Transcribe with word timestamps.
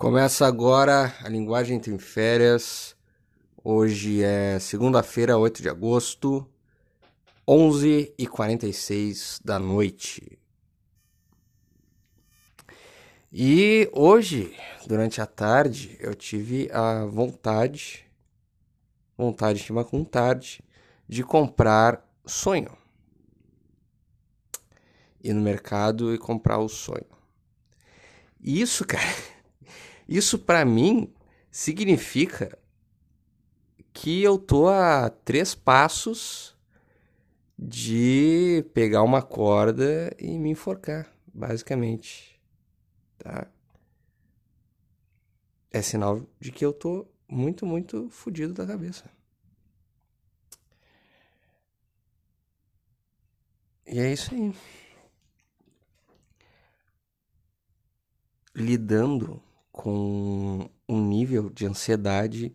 Começa 0.00 0.46
agora 0.46 1.14
a 1.22 1.28
Linguagem 1.28 1.78
Tem 1.78 1.98
Férias. 1.98 2.96
Hoje 3.62 4.22
é 4.22 4.58
segunda-feira, 4.58 5.36
8 5.36 5.60
de 5.60 5.68
agosto, 5.68 6.48
11h46 7.46 9.42
da 9.44 9.58
noite. 9.58 10.38
E 13.30 13.90
hoje, 13.92 14.56
durante 14.86 15.20
a 15.20 15.26
tarde, 15.26 15.98
eu 16.00 16.14
tive 16.14 16.70
a 16.72 17.04
vontade, 17.04 18.06
vontade 19.18 19.62
de 19.62 19.70
com 19.84 20.02
tarde, 20.02 20.64
de 21.06 21.22
comprar 21.22 22.02
sonho. 22.24 22.74
Ir 25.22 25.34
no 25.34 25.42
mercado 25.42 26.14
e 26.14 26.16
comprar 26.16 26.58
o 26.58 26.70
sonho. 26.70 27.04
Isso, 28.42 28.82
cara 28.88 29.29
isso 30.10 30.40
para 30.40 30.64
mim 30.64 31.14
significa 31.52 32.58
que 33.92 34.20
eu 34.20 34.36
tô 34.36 34.66
a 34.68 35.08
três 35.08 35.54
passos 35.54 36.56
de 37.56 38.64
pegar 38.74 39.04
uma 39.04 39.22
corda 39.22 40.12
e 40.18 40.36
me 40.36 40.50
enforcar, 40.50 41.08
basicamente. 41.32 42.40
Tá? 43.18 43.46
É 45.70 45.80
sinal 45.80 46.26
de 46.40 46.50
que 46.50 46.64
eu 46.64 46.72
tô 46.72 47.06
muito, 47.28 47.64
muito 47.64 48.10
fodido 48.10 48.52
da 48.52 48.66
cabeça. 48.66 49.08
E 53.86 54.00
é 54.00 54.12
isso 54.12 54.34
aí. 54.34 54.52
Lidando 58.52 59.40
com 59.80 60.68
um 60.86 61.08
nível 61.08 61.48
de 61.48 61.64
ansiedade 61.64 62.54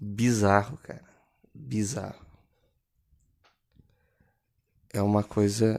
bizarro, 0.00 0.78
cara. 0.78 1.04
Bizarro. 1.54 2.24
É 4.90 5.02
uma 5.02 5.22
coisa 5.22 5.78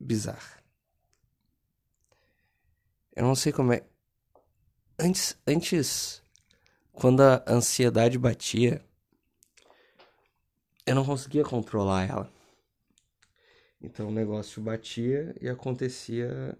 bizarra. 0.00 0.62
Eu 3.14 3.24
não 3.24 3.34
sei 3.34 3.52
como 3.52 3.74
é. 3.74 3.84
Antes, 4.98 5.36
antes 5.46 6.22
quando 6.90 7.20
a 7.20 7.44
ansiedade 7.46 8.18
batia, 8.18 8.82
eu 10.86 10.94
não 10.94 11.04
conseguia 11.04 11.44
controlar 11.44 12.08
ela. 12.08 12.32
Então 13.82 14.08
o 14.08 14.12
negócio 14.12 14.62
batia 14.62 15.36
e 15.42 15.46
acontecia 15.46 16.56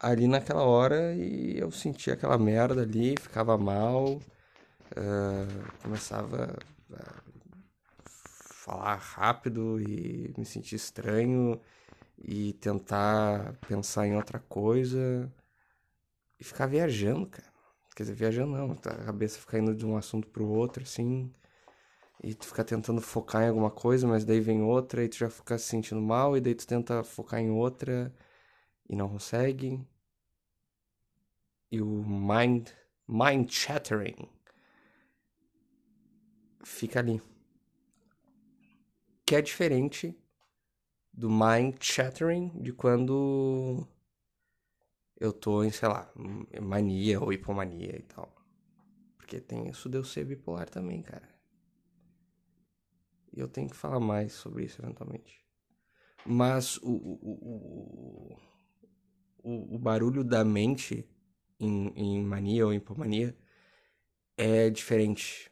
ali 0.00 0.28
naquela 0.28 0.62
hora 0.62 1.14
e 1.14 1.58
eu 1.58 1.70
sentia 1.70 2.14
aquela 2.14 2.38
merda 2.38 2.82
ali, 2.82 3.14
ficava 3.20 3.58
mal, 3.58 4.14
uh, 4.14 5.82
começava 5.82 6.56
a 6.92 7.14
falar 8.54 8.96
rápido 8.96 9.80
e 9.80 10.32
me 10.36 10.44
sentir 10.44 10.76
estranho 10.76 11.60
e 12.18 12.52
tentar 12.54 13.54
pensar 13.66 14.06
em 14.06 14.16
outra 14.16 14.38
coisa 14.38 15.32
e 16.38 16.44
ficar 16.44 16.66
viajando, 16.66 17.26
cara. 17.26 17.48
Quer 17.96 18.04
dizer, 18.04 18.14
viajando 18.14 18.52
não, 18.52 18.72
a 18.72 19.04
cabeça 19.04 19.40
fica 19.40 19.58
indo 19.58 19.74
de 19.74 19.84
um 19.84 19.96
assunto 19.96 20.28
pro 20.28 20.46
outro, 20.46 20.84
assim, 20.84 21.32
e 22.22 22.34
tu 22.34 22.46
fica 22.46 22.62
tentando 22.62 23.00
focar 23.00 23.42
em 23.42 23.48
alguma 23.48 23.70
coisa, 23.70 24.06
mas 24.06 24.24
daí 24.24 24.40
vem 24.40 24.62
outra 24.62 25.02
e 25.02 25.08
tu 25.08 25.16
já 25.16 25.28
fica 25.28 25.58
se 25.58 25.66
sentindo 25.66 26.00
mal, 26.00 26.36
e 26.36 26.40
daí 26.40 26.54
tu 26.54 26.66
tenta 26.66 27.02
focar 27.02 27.40
em 27.40 27.50
outra 27.50 28.14
e 28.88 28.96
não 28.96 29.08
consegue. 29.08 29.84
E 31.70 31.80
o 31.82 31.86
mind, 31.86 32.70
mind 33.06 33.50
chattering 33.50 34.28
fica 36.64 37.00
ali. 37.00 37.20
Que 39.26 39.36
é 39.36 39.42
diferente 39.42 40.18
do 41.12 41.28
mind 41.28 41.76
chattering 41.80 42.50
de 42.62 42.72
quando 42.72 43.86
eu 45.20 45.32
tô 45.32 45.64
em, 45.64 45.70
sei 45.70 45.88
lá, 45.88 46.10
mania 46.62 47.20
ou 47.20 47.32
hipomania 47.32 47.96
e 47.98 48.02
tal. 48.02 48.32
Porque 49.16 49.40
tem 49.40 49.68
isso 49.68 49.88
de 49.88 49.98
eu 49.98 50.04
ser 50.04 50.24
bipolar 50.24 50.70
também, 50.70 51.02
cara. 51.02 51.28
E 53.32 53.40
eu 53.40 53.48
tenho 53.48 53.68
que 53.68 53.76
falar 53.76 54.00
mais 54.00 54.32
sobre 54.32 54.64
isso 54.64 54.80
eventualmente. 54.80 55.44
Mas 56.24 56.76
o, 56.78 56.90
o, 56.90 57.18
o, 57.22 58.36
o, 59.48 59.76
o 59.76 59.78
barulho 59.78 60.22
da 60.22 60.44
mente 60.44 61.08
em, 61.58 61.88
em 61.96 62.22
mania 62.22 62.66
ou 62.66 62.74
hipomania 62.74 63.34
é 64.36 64.68
diferente. 64.68 65.50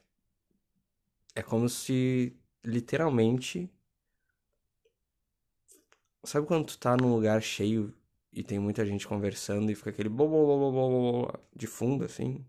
É 1.34 1.42
como 1.42 1.68
se 1.68 2.36
literalmente. 2.64 3.70
Sabe 6.24 6.46
quando 6.46 6.66
tu 6.66 6.78
tá 6.78 6.96
num 6.96 7.14
lugar 7.14 7.40
cheio 7.42 7.94
e 8.32 8.42
tem 8.42 8.58
muita 8.58 8.84
gente 8.84 9.06
conversando 9.06 9.70
e 9.70 9.74
fica 9.74 9.90
aquele 9.90 10.08
bo, 10.08 10.28
bo, 10.28 10.46
bo, 10.46 10.72
bo, 10.72 10.72
bo 10.72 11.38
de 11.54 11.66
fundo 11.66 12.04
assim? 12.04 12.44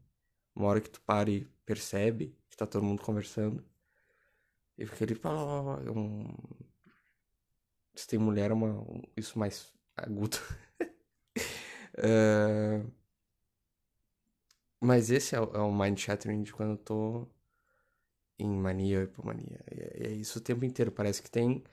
Uma 0.55 0.67
hora 0.67 0.81
que 0.81 0.89
tu 0.89 0.99
para 1.01 1.29
e 1.29 1.47
percebe 1.65 2.35
que 2.49 2.57
tá 2.57 2.65
todo 2.65 2.83
mundo 2.83 3.01
conversando. 3.03 3.63
E 4.77 4.85
fica 4.85 5.05
aquele. 5.05 5.19
Se 7.95 8.07
tem 8.07 8.19
mulher, 8.19 8.51
é 8.51 8.53
uma, 8.53 8.85
isso 9.15 9.39
mais 9.39 9.73
agudo. 9.95 10.37
uh... 11.99 12.91
Mas 14.79 15.09
esse 15.09 15.35
é 15.35 15.39
o, 15.41 15.55
é 15.55 15.59
o 15.59 15.71
mind 15.71 15.97
chattering 15.99 16.43
de 16.43 16.53
quando 16.53 16.71
eu 16.71 16.77
tô 16.77 17.27
em 18.39 18.49
mania 18.49 18.99
ou 18.99 19.03
hipomania. 19.05 19.59
E 19.71 19.79
é, 19.81 20.07
é 20.07 20.11
isso 20.13 20.39
o 20.39 20.41
tempo 20.41 20.65
inteiro. 20.65 20.91
Parece 20.91 21.21
que 21.21 21.29
tem 21.31 21.63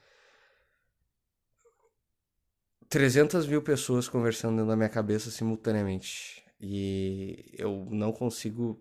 300 2.88 3.46
mil 3.46 3.62
pessoas 3.62 4.08
conversando 4.08 4.56
dentro 4.56 4.68
da 4.70 4.76
minha 4.76 4.88
cabeça 4.88 5.30
simultaneamente. 5.30 6.44
E 6.60 7.54
eu 7.58 7.86
não 7.90 8.12
consigo 8.12 8.80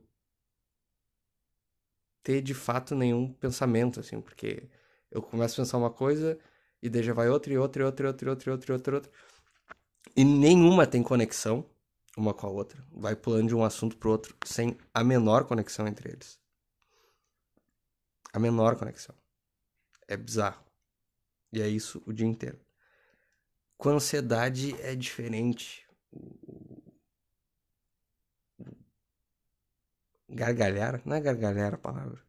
ter 2.23 2.41
de 2.41 2.53
fato 2.53 2.95
nenhum 2.95 3.33
pensamento, 3.33 3.99
assim, 3.99 4.21
porque 4.21 4.69
eu 5.11 5.21
começo 5.21 5.59
a 5.59 5.63
pensar 5.63 5.77
uma 5.77 5.89
coisa 5.91 6.39
e 6.81 6.89
daí 6.89 7.03
já 7.03 7.13
vai 7.13 7.29
outra 7.29 7.51
e 7.53 7.57
outra 7.57 7.83
e 7.83 7.85
outra 7.85 8.05
e 8.05 8.09
outra 8.09 8.29
e 8.29 8.31
outra 8.31 8.49
e 8.49 8.53
outra 8.53 8.71
e 8.71 8.73
outra. 8.73 8.91
E 8.93 8.93
nenhuma 10.15 10.85
tem 10.85 11.01
conexão 11.01 11.65
uma 12.15 12.33
com 12.33 12.45
a 12.45 12.49
outra, 12.49 12.85
vai 12.91 13.15
pulando 13.15 13.47
de 13.47 13.55
um 13.55 13.63
assunto 13.63 13.97
pro 13.97 14.11
outro 14.11 14.37
sem 14.45 14.77
a 14.93 15.03
menor 15.03 15.45
conexão 15.45 15.87
entre 15.87 16.11
eles. 16.11 16.39
A 18.31 18.39
menor 18.39 18.75
conexão. 18.77 19.15
É 20.07 20.15
bizarro. 20.15 20.63
E 21.51 21.61
é 21.61 21.67
isso 21.67 22.01
o 22.05 22.13
dia 22.13 22.25
inteiro. 22.25 22.59
Com 23.77 23.89
ansiedade 23.89 24.79
é 24.81 24.95
diferente. 24.95 25.87
Gargalhar? 30.29 31.01
Não 31.05 31.15
é 31.15 31.21
gargalhar 31.21 31.75
a 31.75 31.77
palavra. 31.77 32.23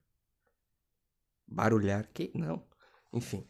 Barulhar? 1.46 2.08
Que? 2.12 2.30
Não. 2.34 2.66
Enfim. 3.12 3.46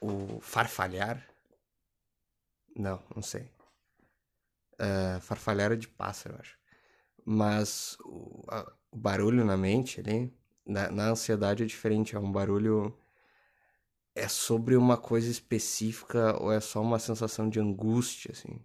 O 0.00 0.40
farfalhar? 0.40 1.28
Não, 2.78 3.02
não 3.14 3.22
sei 3.22 3.50
uh, 4.78 5.20
farfalhar 5.20 5.76
de 5.76 5.88
pássaro, 5.88 6.36
eu 6.36 6.40
acho. 6.40 6.58
Mas 7.24 7.96
o, 8.04 8.42
a, 8.48 8.72
o 8.90 8.96
barulho 8.96 9.44
na 9.44 9.56
mente 9.56 10.00
ali, 10.00 10.32
na, 10.66 10.90
na, 10.90 11.10
ansiedade 11.10 11.62
é 11.62 11.66
diferente, 11.66 12.16
é 12.16 12.18
um 12.18 12.32
barulho. 12.32 12.96
É 14.14 14.26
sobre 14.28 14.76
uma 14.76 14.96
coisa 14.96 15.30
específica 15.30 16.36
ou 16.42 16.52
é 16.52 16.58
só 16.60 16.82
uma 16.82 16.98
sensação 16.98 17.48
de 17.48 17.60
angústia, 17.60 18.32
assim? 18.32 18.60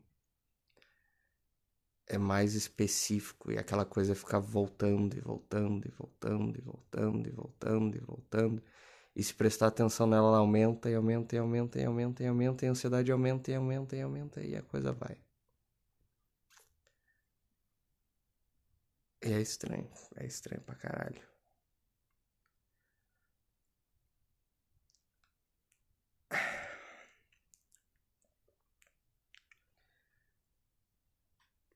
É 2.07 2.17
mais 2.17 2.55
específico 2.55 3.51
e 3.51 3.57
aquela 3.57 3.85
coisa 3.85 4.15
fica 4.15 4.39
voltando 4.39 5.15
e 5.15 5.21
voltando 5.21 5.87
e 5.87 5.91
voltando 5.91 6.57
e 6.57 6.61
voltando 6.61 7.27
e 7.27 7.31
voltando 7.31 7.95
e 7.95 7.99
voltando. 7.99 8.59
E 8.59 8.63
se 9.21 9.33
prestar 9.33 9.67
atenção 9.67 10.07
nela, 10.07 10.27
ela 10.29 10.37
aumenta 10.39 10.89
e 10.89 10.95
aumenta 10.95 11.35
e 11.35 11.39
aumenta 11.39 11.79
e 11.79 11.85
aumenta 11.85 12.23
e 12.23 12.27
aumenta 12.27 12.65
e 12.65 12.67
a 12.67 12.71
ansiedade 12.71 13.11
aumenta 13.11 13.51
e 13.51 13.55
aumenta 13.55 13.95
e 13.95 14.01
aumenta 14.01 14.41
e 14.41 14.55
a 14.55 14.61
coisa 14.63 14.91
vai. 14.93 15.17
E 19.23 19.29
é 19.33 19.41
estranho. 19.41 19.89
É 20.17 20.25
estranho 20.27 20.61
pra 20.61 20.75
caralho. 20.75 21.21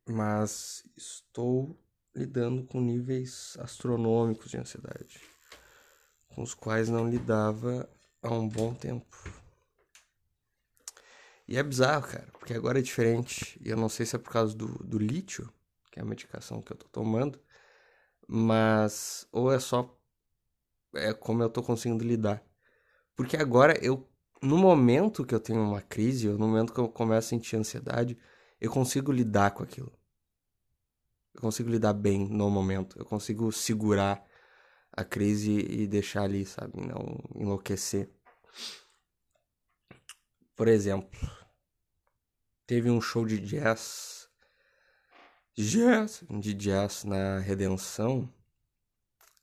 Mas 0.08 0.84
estou 0.98 1.78
lidando 2.16 2.66
com 2.66 2.82
níveis 2.82 3.56
astronômicos 3.60 4.50
de 4.50 4.58
ansiedade, 4.58 5.20
com 6.38 6.44
os 6.44 6.54
quais 6.54 6.88
não 6.88 7.10
lidava 7.10 7.90
há 8.22 8.32
um 8.32 8.48
bom 8.48 8.72
tempo. 8.72 9.08
E 11.48 11.58
é 11.58 11.64
bizarro, 11.64 12.08
cara, 12.08 12.28
porque 12.34 12.54
agora 12.54 12.78
é 12.78 12.82
diferente. 12.84 13.60
E 13.60 13.70
eu 13.72 13.76
não 13.76 13.90
sei 13.90 14.06
se 14.06 14.16
é 14.16 14.20
por 14.20 14.32
causa 14.32 14.56
do, 14.56 14.68
do 14.84 15.00
lítio, 15.00 15.52
que 15.92 15.98
é 15.98 16.04
a 16.04 16.06
medicação 16.06 16.62
que 16.62 16.72
eu 16.72 16.78
tô 16.78 16.88
tomando, 16.90 17.42
mas 18.28 19.28
ou 19.32 19.52
é 19.52 19.60
só 19.60 20.00
é 20.94 21.12
como 21.12 21.42
eu 21.42 21.50
tô 21.50 21.64
conseguindo 21.64 22.04
lidar. 22.04 22.44
Porque 23.16 23.36
agora 23.36 23.76
eu 23.84 24.08
no 24.40 24.60
momento 24.60 25.26
que 25.26 25.34
eu 25.34 25.40
tenho 25.40 25.64
uma 25.64 25.82
crise, 25.82 26.30
ou 26.30 26.38
no 26.38 26.48
momento 26.48 26.72
que 26.72 26.80
eu 26.80 26.88
começo 26.88 27.26
a 27.26 27.30
sentir 27.30 27.56
ansiedade, 27.56 28.16
eu 28.62 28.70
consigo 28.70 29.12
lidar 29.12 29.56
com 29.56 29.64
aquilo. 29.64 29.92
Eu 31.34 31.42
consigo 31.42 31.68
lidar 31.68 31.94
bem 31.94 32.30
no 32.30 32.48
momento. 32.52 32.96
Eu 33.00 33.06
consigo 33.06 33.52
segurar 33.52 34.27
a 34.98 35.06
crise 35.06 35.52
e 35.52 35.88
deixar 35.88 36.24
ali, 36.24 36.44
sabe? 36.44 36.82
Não 36.82 37.20
enlouquecer. 37.36 38.10
Por 40.56 40.68
exemplo, 40.68 41.08
teve 42.66 42.90
um 42.90 43.00
show 43.00 43.24
de 43.24 43.40
jazz. 43.40 44.28
Jazz! 45.56 46.24
De 46.30 46.54
jazz 46.56 47.04
na 47.04 47.38
Redenção. 47.40 48.28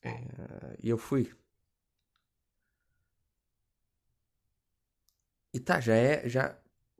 É, 0.02 0.76
e 0.82 0.88
eu 0.88 0.98
fui. 0.98 1.32
E 5.52 5.60
tá, 5.60 5.80
já 5.80 5.94
é. 5.94 6.28
Já, 6.28 6.58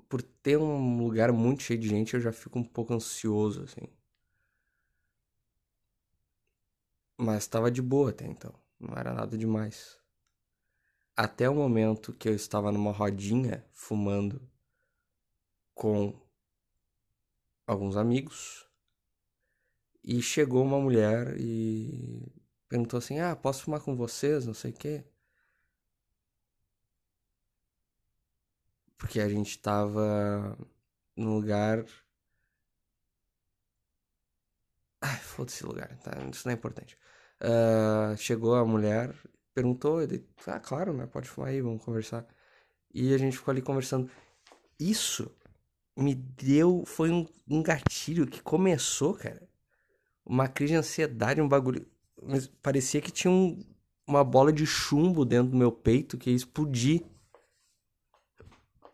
por 0.08 0.22
ter 0.22 0.56
um 0.58 0.98
lugar 1.02 1.32
muito 1.32 1.64
cheio 1.64 1.78
de 1.80 1.88
gente, 1.88 2.14
eu 2.14 2.20
já 2.20 2.32
fico 2.32 2.58
um 2.58 2.64
pouco 2.64 2.94
ansioso, 2.94 3.64
assim. 3.64 3.88
Mas 7.16 7.46
tava 7.46 7.70
de 7.70 7.81
boa 7.81 8.11
até 8.11 8.26
então. 8.26 8.55
Não 8.78 8.94
era 8.96 9.12
nada 9.12 9.38
demais. 9.38 9.99
Até 11.16 11.49
o 11.49 11.55
momento 11.55 12.12
que 12.12 12.28
eu 12.28 12.34
estava 12.34 12.72
numa 12.72 12.90
rodinha 12.90 13.64
fumando 13.72 14.43
com 15.75 16.12
alguns 17.66 17.96
amigos. 17.96 18.69
E 20.02 20.20
chegou 20.20 20.62
uma 20.62 20.78
mulher 20.78 21.38
e 21.40 22.31
perguntou 22.69 22.99
assim: 22.99 23.20
Ah, 23.20 23.34
posso 23.34 23.64
fumar 23.64 23.81
com 23.81 23.96
vocês? 23.96 24.44
Não 24.46 24.55
sei 24.55 24.70
o 24.70 24.75
quê. 24.75 25.05
Porque 28.99 29.20
a 29.20 29.28
gente 29.28 29.58
tava 29.58 30.58
num 31.17 31.34
lugar. 31.34 31.84
Ai, 35.04 35.18
foda-se 35.18 35.66
lugar, 35.66 35.94
tá? 35.98 36.12
Isso 36.32 36.48
não 36.48 36.52
é 36.52 36.54
importante. 36.54 36.96
Uh, 37.38 38.16
chegou 38.16 38.54
a 38.54 38.64
mulher, 38.64 39.14
perguntou, 39.52 40.00
ele, 40.00 40.26
ah, 40.46 40.58
claro, 40.58 40.94
né? 40.94 41.06
Pode 41.06 41.28
fumar 41.28 41.50
aí, 41.50 41.60
vamos 41.60 41.84
conversar. 41.84 42.26
E 42.92 43.12
a 43.12 43.18
gente 43.18 43.36
ficou 43.36 43.52
ali 43.52 43.60
conversando. 43.60 44.10
Isso 44.80 45.30
me 45.94 46.14
deu. 46.14 46.84
Foi 46.86 47.10
um, 47.10 47.26
um 47.46 47.62
gatilho 47.62 48.26
que 48.26 48.42
começou, 48.42 49.12
cara. 49.12 49.46
Uma 50.24 50.48
crise 50.48 50.72
de 50.72 50.78
ansiedade, 50.78 51.42
um 51.42 51.48
bagulho. 51.48 51.86
Mas 52.22 52.46
parecia 52.46 53.02
que 53.02 53.10
tinha 53.10 53.30
um, 53.30 53.62
uma 54.06 54.24
bola 54.24 54.50
de 54.50 54.64
chumbo 54.64 55.26
dentro 55.26 55.50
do 55.50 55.58
meu 55.58 55.70
peito 55.70 56.16
que 56.16 56.30
ia 56.30 56.36
explodir. 56.36 57.04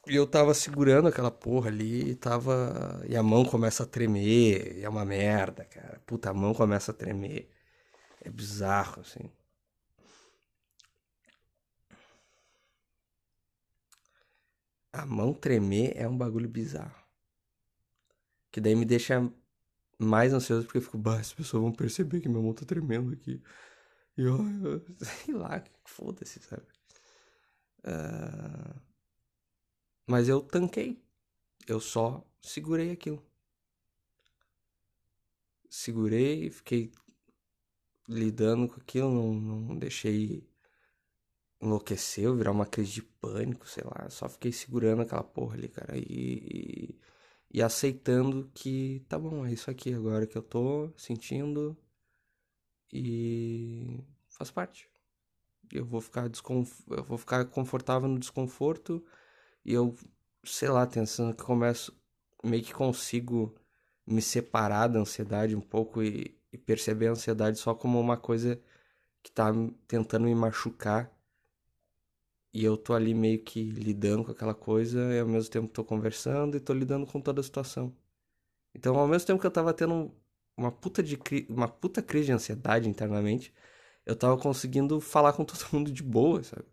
E 0.07 0.15
eu 0.17 0.27
tava 0.27 0.53
segurando 0.55 1.09
aquela 1.09 1.31
porra 1.31 1.69
ali 1.69 2.11
e 2.11 2.15
tava. 2.17 3.03
E 3.09 3.17
a 3.17 3.23
mão 3.23 3.45
começa 3.45 3.83
a 3.85 3.87
tremer. 3.87 4.79
E 4.79 4.83
é 4.85 4.89
uma 4.89 5.05
merda, 5.05 5.65
cara. 5.65 6.01
Puta, 6.07 6.31
a 6.31 6.35
mão 6.35 6.55
começa 6.55 6.91
a 6.93 6.95
tremer. 6.95 7.51
É 8.23 8.31
bizarro, 8.31 9.03
assim. 9.03 9.31
A 14.93 15.05
mão 15.05 15.35
tremer 15.35 15.93
é 15.97 16.07
um 16.07 16.17
bagulho 16.17 16.49
bizarro. 16.49 16.95
Que 18.53 18.61
daí 18.61 18.75
me 18.75 18.85
deixa 18.85 19.31
mais 19.99 20.33
ansioso 20.33 20.65
porque 20.67 20.79
eu 20.79 20.83
fico, 20.83 20.99
bah, 20.99 21.21
as 21.21 21.33
pessoas 21.33 21.63
vão 21.63 21.73
perceber 21.73 22.21
que 22.21 22.29
minha 22.29 22.43
mão 22.43 22.55
tá 22.55 22.65
tremendo 22.67 23.13
aqui. 23.13 23.43
E 24.19 24.23
eu, 24.23 24.39
sei 25.27 25.35
lá, 25.35 25.63
foda-se, 25.85 26.41
sabe? 26.43 26.67
Uh... 27.85 28.90
Mas 30.11 30.29
eu 30.29 30.41
tanquei. 30.41 31.01
Eu 31.69 31.79
só 31.79 32.27
segurei 32.41 32.91
aquilo. 32.91 33.25
Segurei, 35.69 36.51
fiquei 36.51 36.91
lidando 38.09 38.67
com 38.69 38.81
aquilo, 38.81 39.09
não, 39.09 39.33
não 39.33 39.79
deixei 39.79 40.45
enlouquecer, 41.61 42.35
virar 42.35 42.51
uma 42.51 42.67
crise 42.67 42.91
de 42.95 43.03
pânico, 43.03 43.69
sei 43.69 43.85
lá. 43.85 44.11
Só 44.11 44.29
fiquei 44.29 44.51
segurando 44.51 45.03
aquela 45.03 45.23
porra 45.23 45.55
ali, 45.55 45.69
cara. 45.69 45.97
E, 45.97 46.99
e, 47.49 47.63
aceitando 47.63 48.51
que 48.53 49.05
tá 49.09 49.17
bom, 49.17 49.47
é 49.47 49.53
isso 49.53 49.71
aqui 49.71 49.95
agora 49.95 50.27
que 50.27 50.37
eu 50.37 50.43
tô 50.43 50.93
sentindo. 50.97 51.77
E 52.93 54.03
faz 54.29 54.51
parte. 54.51 54.89
Eu 55.73 55.87
vou 55.87 56.01
ficar 56.01 56.29
desconf... 56.29 56.81
eu 56.91 57.05
vou 57.05 57.17
ficar 57.17 57.45
confortável 57.45 58.09
no 58.09 58.19
desconforto 58.19 59.05
e 59.65 59.73
eu, 59.73 59.97
sei 60.45 60.69
lá, 60.69 60.87
pensando 60.87 61.35
que 61.35 61.43
começo 61.43 61.97
meio 62.45 62.63
que 62.63 62.73
consigo 62.75 63.55
me 64.07 64.23
separar 64.23 64.89
da 64.89 65.01
ansiedade 65.01 65.55
um 65.57 65.61
pouco 65.61 66.03
e, 66.03 66.39
e 66.53 66.59
perceber 66.59 67.09
a 67.09 67.13
ansiedade 67.13 67.59
só 67.59 67.75
como 67.75 68.01
uma 68.01 68.17
coisa 68.17 68.61
que 69.23 69.31
tá 69.33 69.53
tentando 69.87 70.25
me 70.27 70.35
machucar. 70.35 71.13
E 72.53 72.65
eu 72.65 72.77
tô 72.77 72.95
ali 72.95 73.15
meio 73.15 73.43
que 73.45 73.63
lidando 73.71 74.25
com 74.25 74.33
aquela 74.33 74.55
coisa 74.55 74.99
e 75.15 75.21
ao 75.21 75.27
mesmo 75.29 75.51
tempo 75.51 75.69
tô 75.69 75.85
conversando 75.85 76.57
e 76.57 76.61
tô 76.61 76.73
lidando 76.73 77.07
com 77.07 77.21
toda 77.21 77.41
a 77.41 77.45
situação. 77.45 77.95
Então, 78.75 78.97
ao 78.99 79.09
mesmo 79.09 79.27
tempo 79.27 79.41
que 79.41 79.47
eu 79.47 79.51
tava 79.51 79.73
tendo 79.75 80.13
uma 80.57 80.73
puta, 80.73 81.03
de 81.03 81.19
uma 81.49 81.69
puta 81.69 82.03
crise 82.03 82.27
de 82.27 82.33
ansiedade 82.33 82.89
internamente, 82.89 83.55
eu 84.07 84.17
tava 84.17 84.37
conseguindo 84.39 85.01
falar 85.01 85.33
com 85.33 85.45
todo 85.45 85.61
mundo 85.73 85.93
de 85.93 86.03
boa, 86.03 86.43
sabe? 86.43 86.67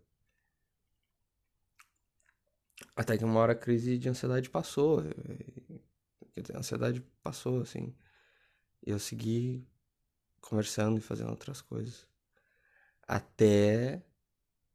Até 2.98 3.16
que 3.16 3.24
uma 3.24 3.38
hora 3.38 3.52
a 3.52 3.56
crise 3.56 3.96
de 3.96 4.08
ansiedade 4.08 4.50
passou. 4.50 4.98
A 6.52 6.58
ansiedade 6.58 7.00
passou, 7.22 7.60
assim. 7.60 7.94
E 8.84 8.90
eu 8.90 8.98
segui 8.98 9.64
conversando 10.40 10.98
e 10.98 11.00
fazendo 11.00 11.30
outras 11.30 11.60
coisas. 11.60 12.08
Até 13.06 14.02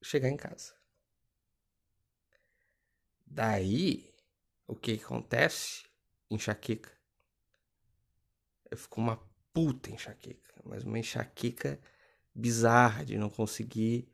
chegar 0.02 0.30
em 0.30 0.38
casa. 0.38 0.74
Daí, 3.28 4.10
o 4.68 4.74
que, 4.74 4.98
que 4.98 5.04
acontece? 5.04 5.84
Enxaqueca. 6.32 6.98
Eu 8.72 8.78
fico 8.78 9.02
uma 9.02 9.18
puta 9.52 9.92
enxaqueca. 9.92 10.54
Mas 10.64 10.86
uma 10.86 10.98
enxaqueca 10.98 11.78
bizarra 12.34 13.04
de 13.04 13.18
não 13.18 13.30
conseguir 13.30 14.08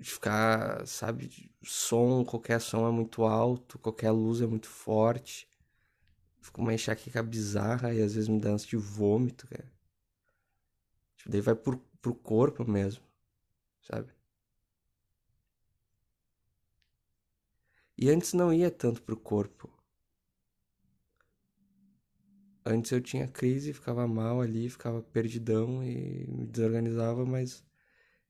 de 0.00 0.10
ficar, 0.10 0.86
sabe, 0.86 1.52
som, 1.62 2.24
qualquer 2.24 2.60
som 2.60 2.88
é 2.88 2.90
muito 2.90 3.24
alto, 3.24 3.78
qualquer 3.78 4.10
luz 4.10 4.40
é 4.40 4.46
muito 4.46 4.68
forte. 4.68 5.46
Fico 6.40 6.62
uma 6.62 6.72
enxaqueca 6.72 7.22
bizarra 7.22 7.92
e 7.92 8.00
às 8.02 8.14
vezes 8.14 8.28
me 8.28 8.40
dá 8.40 8.50
ânsia 8.50 8.70
de 8.70 8.76
vômito, 8.76 9.46
cara. 9.46 9.70
Tipo, 11.16 11.30
daí 11.30 11.40
vai 11.42 11.54
pro, 11.54 11.78
pro 12.00 12.14
corpo 12.14 12.64
mesmo, 12.68 13.04
sabe? 13.82 14.10
E 17.96 18.08
antes 18.08 18.32
não 18.32 18.50
ia 18.50 18.70
tanto 18.70 19.02
pro 19.02 19.16
corpo. 19.18 19.68
Antes 22.64 22.90
eu 22.90 23.02
tinha 23.02 23.28
crise, 23.28 23.74
ficava 23.74 24.06
mal 24.08 24.40
ali, 24.40 24.70
ficava 24.70 25.02
perdidão 25.02 25.84
e 25.84 26.26
me 26.26 26.46
desorganizava, 26.46 27.26
mas 27.26 27.62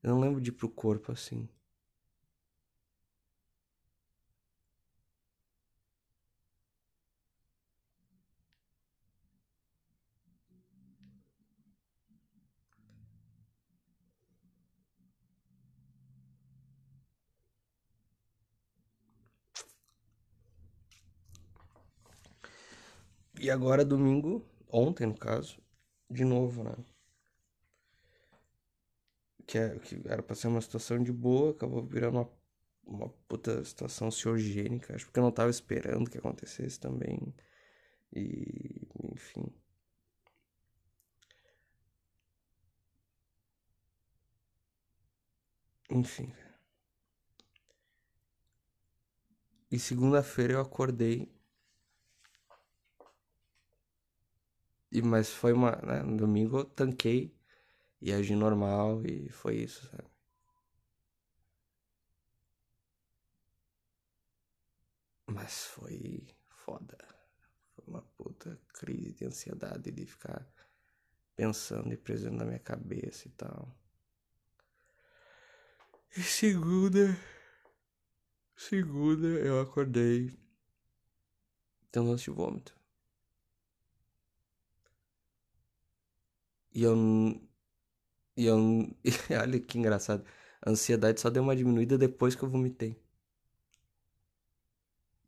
eu 0.03 0.09
não 0.09 0.19
lembro 0.19 0.41
de 0.41 0.49
ir 0.49 0.53
pro 0.53 0.67
corpo 0.67 1.13
assim. 1.13 1.47
E 23.41 23.49
agora, 23.49 23.83
domingo, 23.83 24.45
ontem 24.69 25.07
no 25.07 25.17
caso, 25.17 25.59
de 26.07 26.23
novo, 26.23 26.63
né? 26.63 26.75
Que, 29.47 29.57
é, 29.57 29.79
que 29.79 29.99
era 30.05 30.21
pra 30.23 30.35
ser 30.35 30.47
uma 30.47 30.61
situação 30.61 31.01
de 31.03 31.11
boa, 31.11 31.51
acabou 31.51 31.83
virando 31.83 32.19
uma, 32.19 32.29
uma 32.85 33.09
puta 33.27 33.63
situação 33.65 34.07
ansiogênica. 34.09 34.95
Acho 34.95 35.11
que 35.11 35.17
eu 35.19 35.23
não 35.23 35.31
tava 35.31 35.49
esperando 35.49 36.09
que 36.09 36.19
acontecesse 36.19 36.79
também. 36.79 37.33
E, 38.13 38.87
enfim. 39.13 39.45
Enfim. 45.89 46.33
E 49.71 49.79
segunda-feira 49.79 50.53
eu 50.53 50.61
acordei 50.61 51.40
E, 54.91 55.01
mas 55.01 55.29
foi 55.31 55.53
uma. 55.53 55.71
Né, 55.77 56.03
no 56.03 56.17
domingo 56.17 56.59
eu 56.59 56.65
tanquei 56.65 57.33
e 58.01 58.11
agi 58.11 58.35
normal 58.35 59.05
e 59.05 59.29
foi 59.29 59.57
isso, 59.57 59.87
sabe? 59.87 60.09
Mas 65.27 65.65
foi 65.65 66.27
foda. 66.49 66.97
Foi 67.75 67.85
uma 67.87 68.01
puta 68.17 68.59
crise 68.73 69.13
de 69.13 69.25
ansiedade 69.25 69.91
de 69.91 70.05
ficar 70.05 70.45
pensando 71.35 71.93
e 71.93 71.97
preso 71.97 72.29
na 72.31 72.43
minha 72.43 72.59
cabeça 72.59 73.27
e 73.27 73.31
tal. 73.31 73.73
E 76.17 76.21
segunda. 76.21 77.17
Segunda 78.55 79.27
eu 79.27 79.61
acordei 79.61 80.37
tendo 81.91 82.09
lance 82.09 82.25
de 82.25 82.31
vômito. 82.31 82.80
E 86.73 86.83
eu. 86.83 86.95
E 88.35 88.45
eu. 88.45 88.57
Olha 89.41 89.59
que 89.59 89.77
engraçado. 89.77 90.25
A 90.61 90.69
ansiedade 90.69 91.19
só 91.21 91.29
deu 91.29 91.43
uma 91.43 91.55
diminuída 91.55 91.97
depois 91.97 92.35
que 92.35 92.43
eu 92.43 92.49
vomitei. 92.49 93.01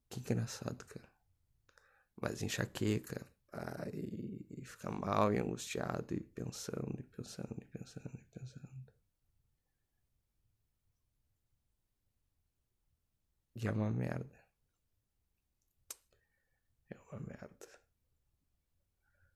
Que 0.09 0.19
engraçado, 0.19 0.85
cara. 0.85 1.12
Mas 2.21 2.41
enxaqueca, 2.41 3.25
aí 3.51 4.63
fica 4.63 4.89
mal 4.91 5.33
e 5.33 5.39
angustiado 5.39 6.13
e 6.13 6.21
pensando 6.21 6.95
e 7.00 7.03
pensando 7.03 7.55
e 7.62 7.65
pensando 7.65 8.12
e 8.17 8.23
pensando. 8.39 8.93
E 13.55 13.67
é 13.67 13.71
uma 13.71 13.89
merda. 13.91 14.35
É 16.89 16.97
uma 17.12 17.19
merda. 17.19 17.73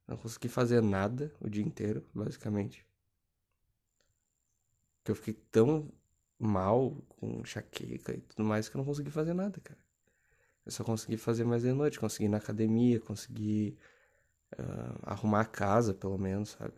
Não 0.07 0.15
consegui 0.15 0.47
fazer 0.47 0.81
nada 0.81 1.33
o 1.39 1.49
dia 1.49 1.63
inteiro, 1.63 2.05
basicamente. 2.13 2.85
Que 5.03 5.11
eu 5.11 5.15
fiquei 5.15 5.33
tão 5.51 5.91
mal, 6.39 6.91
com 7.19 7.41
enxaqueca 7.41 8.13
e 8.13 8.21
tudo 8.21 8.45
mais, 8.45 8.69
que 8.69 8.77
eu 8.77 8.79
não 8.79 8.85
consegui 8.85 9.11
fazer 9.11 9.33
nada, 9.33 9.59
cara. 9.59 9.79
Eu 10.65 10.71
só 10.71 10.83
consegui 10.83 11.17
fazer 11.17 11.43
mais 11.43 11.63
de 11.63 11.71
noite, 11.73 11.99
consegui 11.99 12.25
ir 12.25 12.29
na 12.29 12.37
academia, 12.37 12.99
consegui 12.99 13.77
uh, 14.53 14.99
arrumar 15.03 15.41
a 15.41 15.45
casa, 15.45 15.93
pelo 15.93 16.17
menos, 16.17 16.49
sabe? 16.49 16.73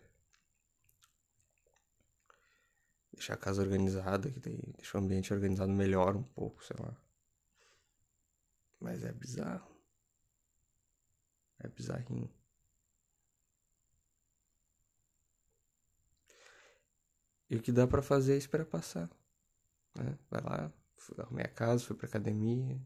Deixar 3.14 3.34
a 3.34 3.38
casa 3.38 3.62
organizada, 3.62 4.32
que 4.32 4.40
daí 4.40 4.60
deixa 4.78 4.98
o 4.98 5.02
ambiente 5.02 5.34
organizado 5.34 5.72
melhor 5.72 6.16
um 6.16 6.24
pouco, 6.24 6.64
sei 6.64 6.78
lá. 6.80 6.96
Mas 8.80 9.04
é 9.04 9.12
bizarro. 9.12 9.70
É 11.60 11.68
bizarrinho. 11.68 12.39
E 17.50 17.56
o 17.56 17.62
que 17.62 17.72
dá 17.72 17.88
para 17.88 18.02
fazer 18.02 18.36
é 18.36 18.38
esperar 18.38 18.66
passar. 18.66 19.10
Né? 19.96 20.18
Vai 20.30 20.42
lá, 20.42 20.72
arrumei 21.18 21.46
a 21.46 21.50
casa, 21.50 21.84
fui 21.84 21.96
pra 21.96 22.08
academia. 22.08 22.80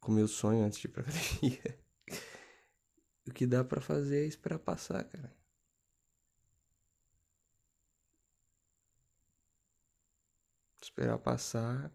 Com 0.00 0.12
meu 0.12 0.26
sonho 0.26 0.64
antes 0.64 0.78
de 0.78 0.86
ir 0.86 0.90
pra 0.90 1.02
academia. 1.04 1.78
o 3.28 3.32
que 3.32 3.46
dá 3.46 3.62
para 3.62 3.80
fazer 3.80 4.24
é 4.24 4.26
esperar 4.26 4.58
passar, 4.58 5.04
cara. 5.04 5.34
Esperar 10.82 11.18
passar 11.18 11.92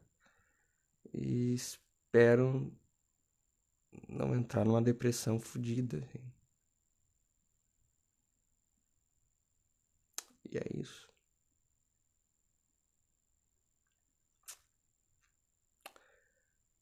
e 1.14 1.54
espero 1.54 2.72
não 4.08 4.36
entrar 4.36 4.64
numa 4.66 4.82
depressão 4.82 5.40
fodida. 5.40 5.98
Assim. 5.98 6.32
E 10.52 10.58
é 10.58 10.80
isso. 10.80 11.15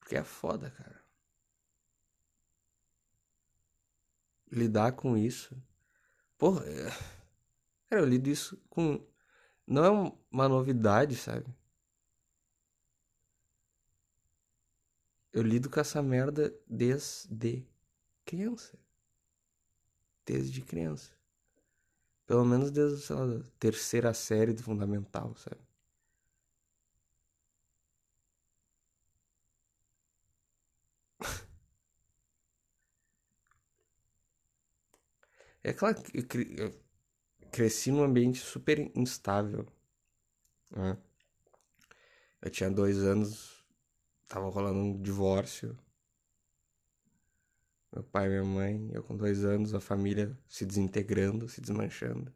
Porque 0.04 0.18
é 0.18 0.24
foda, 0.24 0.70
cara. 0.70 1.02
Lidar 4.52 4.92
com 4.92 5.18
isso. 5.18 5.56
Porra, 6.38 6.66
é... 6.66 6.90
cara, 7.90 8.02
eu 8.02 8.06
lido 8.06 8.30
isso 8.30 8.58
com. 8.70 9.02
Não 9.66 9.86
é 9.86 10.14
uma 10.30 10.50
novidade, 10.50 11.16
sabe? 11.16 11.48
Eu 15.32 15.42
lido 15.42 15.70
com 15.70 15.80
essa 15.80 16.04
merda 16.04 16.54
desde 16.68 17.66
criança. 18.26 18.78
Desde 20.26 20.62
criança. 20.62 21.18
Pelo 22.26 22.44
menos 22.44 22.72
desde, 22.72 23.02
sei 23.02 23.16
lá, 23.16 23.44
terceira 23.58 24.14
série 24.14 24.52
do 24.52 24.62
fundamental, 24.62 25.34
sabe? 25.38 25.62
É 35.63 35.74
claro 35.74 36.01
que 36.01 36.17
eu 36.58 36.74
cresci 37.51 37.91
num 37.91 38.03
ambiente 38.03 38.39
super 38.39 38.91
instável. 38.96 39.65
Né? 40.72 40.98
Eu 42.41 42.51
tinha 42.51 42.70
dois 42.70 42.98
anos 43.00 43.53
tava 44.34 44.50
rolando 44.50 44.79
um 44.79 45.01
divórcio. 45.01 45.77
Meu 47.91 48.03
pai 48.03 48.25
e 48.25 48.29
minha 48.29 48.43
mãe, 48.43 48.89
eu 48.91 49.03
com 49.03 49.15
dois 49.15 49.46
anos, 49.46 49.74
a 49.75 49.79
família 49.79 50.36
se 50.48 50.65
desintegrando, 50.65 51.48
se 51.48 51.62
desmanchando. 51.62 52.34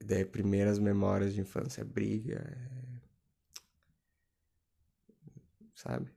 E 0.00 0.04
daí, 0.04 0.24
primeiras 0.24 0.78
memórias 0.78 1.32
de 1.32 1.40
infância, 1.40 1.80
é 1.80 1.84
briga, 1.84 2.34
é... 2.34 3.00
sabe? 5.74 6.12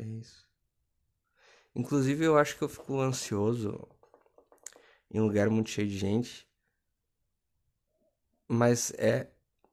É 0.00 0.04
isso. 0.04 0.47
Inclusive, 1.78 2.24
eu 2.24 2.36
acho 2.36 2.58
que 2.58 2.64
eu 2.64 2.68
fico 2.68 3.00
ansioso 3.00 3.88
em 5.08 5.20
um 5.20 5.26
lugar 5.26 5.48
muito 5.48 5.70
cheio 5.70 5.86
de 5.86 5.96
gente. 5.96 6.44
Mas 8.48 8.90
é 8.94 9.30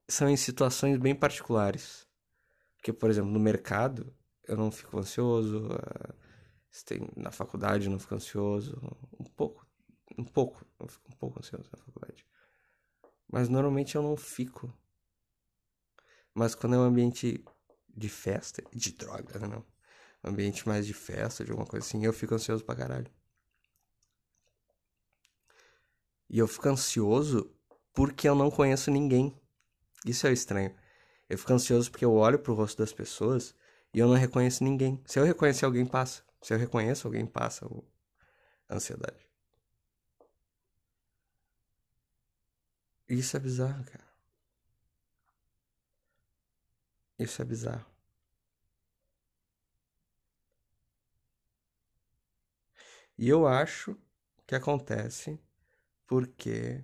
são 0.07 0.29
em 0.29 0.38
situações 0.38 1.00
bem 1.00 1.15
particulares. 1.15 2.07
Porque, 2.77 2.93
por 2.93 3.09
exemplo, 3.09 3.31
no 3.31 3.39
mercado, 3.39 4.15
eu 4.43 4.55
não 4.55 4.69
fico 4.69 5.00
ansioso. 5.00 5.67
Uh, 5.67 7.19
na 7.19 7.31
faculdade, 7.31 7.85
eu 7.85 7.91
não 7.91 7.97
fico 7.97 8.13
ansioso. 8.13 8.79
Um 9.19 9.24
pouco, 9.24 9.65
um 10.15 10.25
pouco, 10.25 10.63
eu 10.79 10.88
fico 10.88 11.09
um 11.12 11.15
pouco 11.17 11.39
ansioso 11.39 11.67
na 11.71 11.83
faculdade. 11.83 12.24
Mas 13.27 13.50
normalmente 13.50 13.95
eu 13.95 14.03
não 14.03 14.15
fico. 14.15 14.71
Mas 16.35 16.53
quando 16.53 16.75
é 16.75 16.77
um 16.77 16.83
ambiente 16.83 17.43
de 17.89 18.09
festa, 18.09 18.62
de 18.71 18.91
droga, 18.91 19.39
né, 19.39 19.47
não. 19.47 19.75
Ambiente 20.27 20.67
mais 20.67 20.88
de 20.88 20.94
festa, 20.94 21.46
de 21.46 21.51
alguma 21.51 21.67
coisa 21.67 21.86
assim, 21.86 22.03
eu 22.03 22.12
fico 22.12 22.34
ansioso 22.34 22.65
pra 22.65 22.75
caralho. 22.75 23.12
E 26.27 26.39
eu 26.39 26.48
fico 26.48 26.67
ansioso 26.67 27.53
porque 27.94 28.27
eu 28.27 28.34
não 28.34 28.50
conheço 28.50 28.89
ninguém. 28.89 29.39
Isso 30.03 30.25
é 30.25 30.34
estranho. 30.34 30.75
Eu 31.29 31.38
fico 31.38 31.53
ansioso 31.53 31.91
porque 31.91 32.03
eu 32.03 32.13
olho 32.13 32.39
pro 32.39 32.55
rosto 32.55 32.77
das 32.79 32.91
pessoas 32.91 33.53
e 33.94 34.00
eu 34.00 34.08
não 34.08 34.15
reconheço 34.15 34.63
ninguém. 34.63 35.00
Se 35.05 35.20
eu 35.20 35.24
reconhecer 35.24 35.65
alguém, 35.65 35.86
passa. 35.86 36.24
Se 36.41 36.53
eu 36.53 36.58
reconheço 36.58 37.08
alguém, 37.08 37.25
passa 37.25 37.67
a 38.67 38.75
ansiedade. 38.75 39.29
Isso 43.08 43.38
é 43.38 43.39
bizarro, 43.39 43.84
cara. 43.86 44.05
Isso 47.20 47.41
é 47.41 47.46
bizarro. 47.46 47.94
E 53.17 53.29
eu 53.29 53.48
acho 53.48 53.98
que 54.45 54.55
acontece 54.55 55.39
porque 56.05 56.84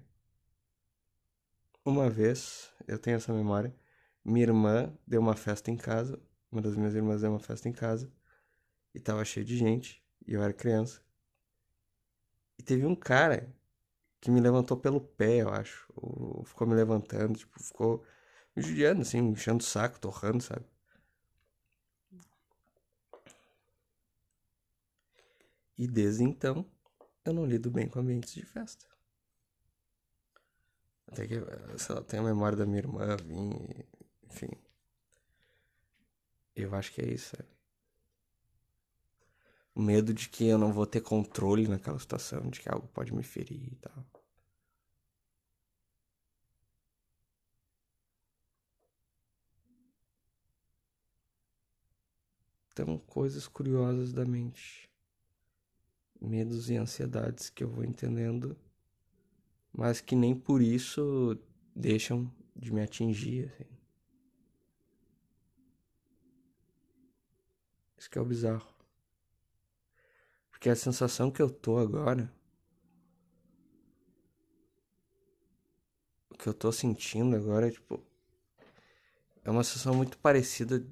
uma 1.83 2.09
vez, 2.09 2.71
eu 2.87 2.97
tenho 2.97 3.17
essa 3.17 3.33
memória, 3.33 3.75
minha 4.23 4.45
irmã 4.45 4.95
deu 5.05 5.19
uma 5.19 5.35
festa 5.35 5.71
em 5.71 5.75
casa, 5.75 6.21
uma 6.51 6.61
das 6.61 6.75
minhas 6.75 6.95
irmãs 6.95 7.21
deu 7.21 7.31
uma 7.31 7.39
festa 7.39 7.67
em 7.67 7.73
casa, 7.73 8.11
e 8.93 8.99
tava 8.99 9.25
cheio 9.25 9.45
de 9.45 9.57
gente, 9.57 10.03
e 10.27 10.33
eu 10.33 10.43
era 10.43 10.53
criança. 10.53 11.01
E 12.57 12.63
teve 12.63 12.85
um 12.85 12.95
cara 12.95 13.53
que 14.19 14.29
me 14.31 14.39
levantou 14.39 14.77
pelo 14.77 15.01
pé, 15.01 15.37
eu 15.41 15.49
acho, 15.49 15.91
ou 15.95 16.43
ficou 16.45 16.67
me 16.67 16.75
levantando, 16.75 17.37
tipo, 17.37 17.61
ficou 17.61 18.05
me 18.55 18.61
judiando, 18.61 19.01
assim, 19.01 19.21
me 19.21 19.31
enchendo 19.31 19.63
o 19.63 19.65
saco, 19.65 19.99
torrando, 19.99 20.43
sabe? 20.43 20.65
E 25.77 25.87
desde 25.87 26.23
então, 26.23 26.65
eu 27.25 27.33
não 27.33 27.45
lido 27.45 27.71
bem 27.71 27.87
com 27.87 27.99
ambientes 27.99 28.33
de 28.33 28.45
festa. 28.45 28.85
Até 31.07 31.27
que, 31.27 31.35
sei 31.77 31.95
lá, 31.95 32.01
tenho 32.03 32.23
a 32.23 32.25
memória 32.25 32.57
da 32.57 32.65
minha 32.65 32.79
irmã 32.79 33.17
vir, 33.17 33.85
enfim. 34.23 34.49
Eu 36.55 36.73
acho 36.75 36.91
que 36.93 37.01
é 37.01 37.13
isso, 37.13 37.35
sabe? 37.35 37.49
O 39.73 39.81
medo 39.81 40.13
de 40.13 40.29
que 40.29 40.45
eu 40.45 40.57
não 40.57 40.71
vou 40.73 40.85
ter 40.85 41.01
controle 41.01 41.67
naquela 41.67 41.99
situação, 41.99 42.49
de 42.49 42.59
que 42.59 42.69
algo 42.69 42.87
pode 42.89 43.13
me 43.13 43.23
ferir 43.23 43.71
e 43.71 43.75
tal. 43.75 44.05
Então, 52.71 52.97
coisas 52.99 53.47
curiosas 53.47 54.11
da 54.11 54.25
mente. 54.25 54.90
Medos 56.21 56.69
e 56.69 56.77
ansiedades 56.77 57.49
que 57.49 57.63
eu 57.63 57.69
vou 57.69 57.83
entendendo, 57.83 58.55
mas 59.73 59.99
que 59.99 60.15
nem 60.15 60.35
por 60.35 60.61
isso 60.61 61.37
deixam 61.75 62.31
de 62.55 62.71
me 62.71 62.81
atingir, 62.81 63.45
assim. 63.47 63.65
Isso 67.97 68.09
que 68.09 68.17
é 68.17 68.21
o 68.21 68.25
bizarro. 68.25 68.67
Porque 70.49 70.69
a 70.69 70.75
sensação 70.75 71.31
que 71.31 71.41
eu 71.41 71.49
tô 71.49 71.77
agora, 71.77 72.31
o 76.29 76.37
que 76.37 76.47
eu 76.47 76.53
tô 76.53 76.71
sentindo 76.71 77.35
agora 77.35 77.67
é 77.67 77.71
tipo. 77.71 78.03
É 79.43 79.49
uma 79.49 79.63
sensação 79.63 79.95
muito 79.95 80.19
parecida 80.19 80.85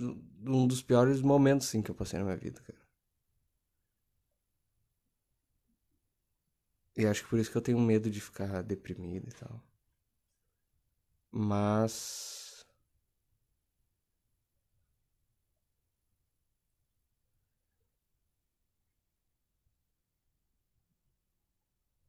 um 0.00 0.66
dos 0.66 0.82
piores 0.82 1.20
momentos 1.20 1.68
assim, 1.68 1.82
que 1.82 1.90
eu 1.90 1.94
passei 1.94 2.18
na 2.18 2.24
minha 2.24 2.36
vida, 2.36 2.60
cara. 2.62 2.79
E 7.00 7.06
acho 7.06 7.22
que 7.24 7.30
por 7.30 7.38
isso 7.38 7.50
que 7.50 7.56
eu 7.56 7.62
tenho 7.62 7.80
medo 7.80 8.10
de 8.10 8.20
ficar 8.20 8.62
deprimido 8.62 9.26
e 9.28 9.32
tal. 9.32 9.58
Mas. 11.32 12.64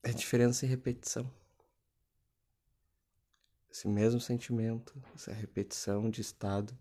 É 0.04 0.12
diferença 0.12 0.66
em 0.66 0.70
repetição. 0.70 1.32
Esse 3.72 3.88
mesmo 3.88 4.20
sentimento, 4.20 5.02
essa 5.16 5.32
repetição 5.32 6.10
de 6.10 6.22
estado 6.22 6.78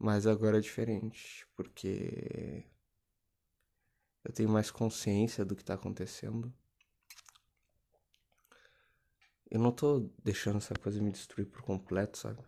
mas 0.00 0.26
agora 0.26 0.58
é 0.58 0.60
diferente, 0.62 1.46
porque 1.54 2.64
eu 4.24 4.32
tenho 4.32 4.48
mais 4.48 4.70
consciência 4.70 5.44
do 5.44 5.54
que 5.54 5.64
tá 5.64 5.74
acontecendo. 5.74 6.52
Eu 9.50 9.58
não 9.58 9.72
tô 9.72 10.08
deixando 10.22 10.58
essa 10.58 10.74
coisa 10.74 11.02
me 11.02 11.10
destruir 11.10 11.46
por 11.46 11.62
completo, 11.62 12.16
sabe? 12.18 12.42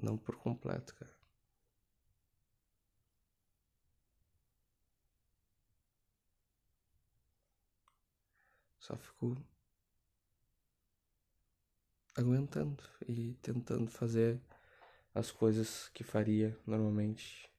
Não 0.00 0.16
por 0.16 0.36
completo, 0.36 0.94
cara. 0.94 1.14
Só 8.78 8.96
fico 8.96 9.36
aguentando 12.16 12.82
e 13.08 13.34
tentando 13.42 13.90
fazer 13.90 14.40
as 15.12 15.32
coisas 15.32 15.88
que 15.88 16.04
faria 16.04 16.56
normalmente. 16.66 17.50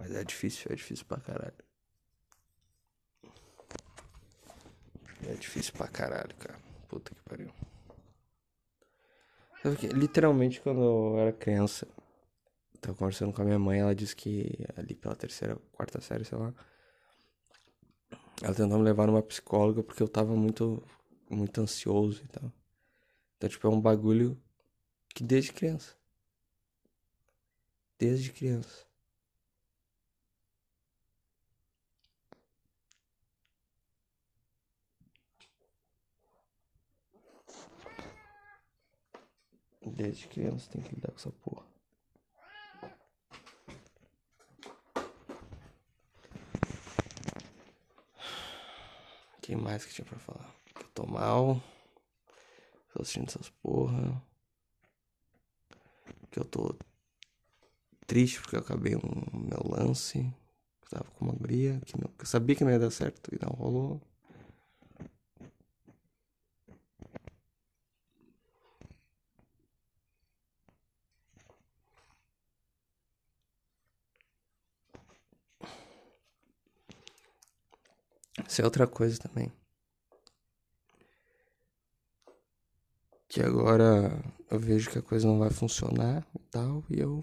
Mas 0.00 0.12
é 0.12 0.24
difícil, 0.24 0.72
é 0.72 0.74
difícil 0.74 1.04
pra 1.04 1.20
caralho. 1.20 1.54
É 5.28 5.34
difícil 5.34 5.74
pra 5.74 5.86
caralho, 5.86 6.34
cara. 6.36 6.58
Puta 6.88 7.14
que 7.14 7.20
pariu. 7.20 7.52
Literalmente, 9.92 10.58
quando 10.62 10.80
eu 10.80 11.18
era 11.18 11.32
criança, 11.34 11.86
tava 12.80 12.96
conversando 12.96 13.30
com 13.30 13.42
a 13.42 13.44
minha 13.44 13.58
mãe, 13.58 13.80
ela 13.80 13.94
disse 13.94 14.16
que 14.16 14.66
ali 14.74 14.94
pela 14.94 15.14
terceira, 15.14 15.56
quarta 15.70 16.00
série, 16.00 16.24
sei 16.24 16.38
lá, 16.38 16.54
ela 18.42 18.54
tentou 18.54 18.78
me 18.78 18.84
levar 18.84 19.06
numa 19.06 19.22
psicóloga 19.22 19.82
porque 19.82 20.02
eu 20.02 20.08
tava 20.08 20.34
muito, 20.34 20.82
muito 21.28 21.60
ansioso 21.60 22.24
e 22.24 22.28
tal. 22.28 22.50
Então, 23.36 23.50
tipo, 23.50 23.66
é 23.66 23.70
um 23.70 23.80
bagulho 23.80 24.42
que 25.14 25.22
desde 25.22 25.52
criança. 25.52 25.94
Desde 27.98 28.32
criança. 28.32 28.89
Desde 39.84 40.28
criança 40.28 40.70
tem 40.70 40.82
que 40.82 40.94
lidar 40.94 41.08
com 41.08 41.16
essa 41.16 41.30
porra. 41.30 41.70
que 49.50 49.56
mais 49.56 49.84
que 49.84 49.92
tinha 49.92 50.04
pra 50.04 50.18
falar? 50.18 50.54
Que 50.74 50.82
eu 50.82 50.88
tô 50.94 51.06
mal. 51.06 51.60
Tô 52.92 53.02
assistindo 53.02 53.28
essas 53.28 53.48
porra. 53.48 54.22
Que 56.30 56.38
eu 56.38 56.44
tô 56.44 56.76
triste 58.06 58.40
porque 58.40 58.54
eu 58.54 58.60
acabei 58.60 58.94
um 58.94 59.00
meu 59.32 59.60
lance. 59.64 60.18
Eu 60.20 60.88
tava 60.88 61.10
com 61.10 61.24
uma 61.24 61.34
guria 61.34 61.80
que, 61.84 62.00
não, 62.00 62.08
que 62.12 62.22
eu 62.22 62.26
sabia 62.26 62.54
que 62.54 62.62
não 62.62 62.70
ia 62.70 62.78
dar 62.78 62.92
certo 62.92 63.34
e 63.34 63.44
não 63.44 63.50
rolou. 63.50 64.00
Isso 78.50 78.60
é 78.60 78.64
outra 78.64 78.84
coisa 78.84 79.16
também. 79.16 79.52
Que 83.28 83.40
agora 83.40 84.10
eu 84.50 84.58
vejo 84.58 84.90
que 84.90 84.98
a 84.98 85.02
coisa 85.02 85.24
não 85.24 85.38
vai 85.38 85.50
funcionar 85.50 86.26
e 86.34 86.42
tal, 86.50 86.82
e 86.90 86.98
eu 86.98 87.22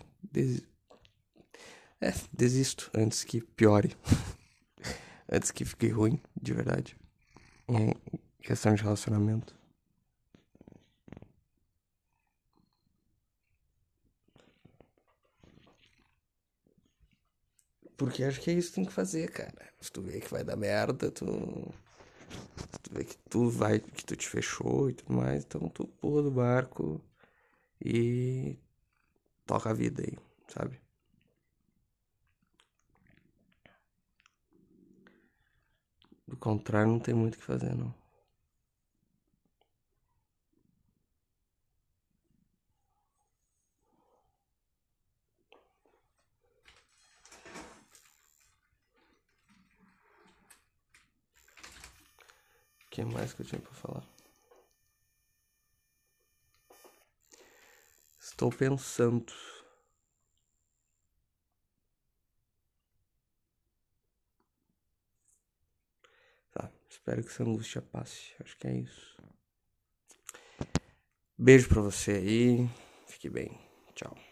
é, 2.00 2.14
desisto 2.32 2.90
antes 2.96 3.26
que 3.26 3.42
piore. 3.42 3.94
antes 5.30 5.52
que 5.52 5.66
fique 5.66 5.90
ruim, 5.90 6.18
de 6.42 6.54
verdade. 6.54 6.96
Em 7.68 7.94
questão 8.40 8.74
de 8.74 8.82
relacionamento. 8.82 9.54
Porque 18.08 18.24
acho 18.24 18.40
que 18.40 18.50
é 18.50 18.54
isso 18.54 18.70
que 18.70 18.76
tem 18.76 18.86
que 18.86 18.94
fazer, 18.94 19.30
cara. 19.30 19.70
Se 19.82 19.92
tu 19.92 20.02
vê 20.02 20.22
que 20.22 20.32
vai 20.32 20.42
dar 20.42 20.56
merda, 20.56 21.12
tu. 21.12 21.26
Se 22.72 22.80
tu 22.82 22.94
vê 22.94 23.04
que 23.04 23.18
tu 23.30 23.50
vai. 23.50 23.80
que 23.80 24.06
tu 24.06 24.16
te 24.16 24.30
fechou 24.30 24.90
e 24.90 24.94
tudo 24.94 25.14
mais, 25.14 25.44
então 25.44 25.68
tu 25.68 25.86
pula 25.86 26.24
do 26.24 26.32
barco 26.32 27.02
e 27.84 28.58
toca 29.46 29.70
a 29.70 29.74
vida 29.74 30.04
aí, 30.04 30.18
sabe? 30.48 30.80
Do 36.26 36.38
contrário, 36.38 36.92
não 36.92 37.00
tem 37.00 37.14
muito 37.14 37.36
o 37.36 37.38
que 37.38 37.44
fazer, 37.44 37.76
não. 37.76 37.94
Que 52.98 53.06
mais 53.06 53.32
que 53.32 53.44
eu 53.44 53.46
tinha 53.46 53.62
pra 53.62 53.74
falar? 53.74 54.04
Estou 58.20 58.50
pensando. 58.52 59.32
Tá, 66.52 66.72
espero 66.90 67.22
que 67.22 67.30
essa 67.30 67.44
angústia 67.44 67.84
passe. 67.84 68.34
Acho 68.44 68.58
que 68.58 68.66
é 68.66 68.78
isso. 68.78 69.16
Beijo 71.38 71.70
pra 71.70 71.82
você 71.82 72.14
aí. 72.14 72.70
Fique 73.06 73.30
bem. 73.30 73.62
Tchau. 73.94 74.27